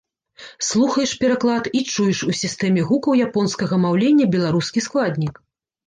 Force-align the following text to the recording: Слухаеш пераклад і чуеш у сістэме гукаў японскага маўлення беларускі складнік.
Слухаеш 0.67 1.11
пераклад 1.23 1.69
і 1.79 1.83
чуеш 1.93 2.23
у 2.29 2.37
сістэме 2.41 2.89
гукаў 2.91 3.21
японскага 3.29 3.83
маўлення 3.87 4.31
беларускі 4.37 4.79
складнік. 4.91 5.35